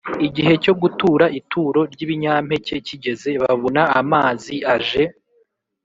Igihe 0.27 0.53
cyo 0.63 0.73
gutura 0.81 1.25
ituro 1.39 1.81
ry’ibinyampeke 1.91 2.75
kigeze, 2.87 3.29
babona 3.41 3.81
amazi 4.01 4.55
aje 4.75 5.03